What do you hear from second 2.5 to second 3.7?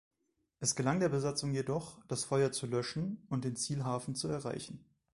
zu löschen und den